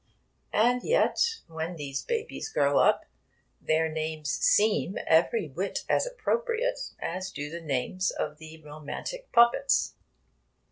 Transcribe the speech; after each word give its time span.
And 0.55 0.81
yet, 0.81 1.41
when 1.47 1.75
these 1.75 2.01
babies 2.01 2.49
grow 2.49 2.79
up, 2.79 3.05
their 3.61 3.87
names 3.87 4.31
seem 4.31 4.97
every 5.05 5.47
whit 5.49 5.85
as 5.87 6.07
appropriate 6.07 6.79
as 6.99 7.29
do 7.31 7.51
the 7.51 7.61
names 7.61 8.09
of 8.09 8.39
the 8.39 8.59
romantic 8.63 9.31
puppets. 9.31 9.93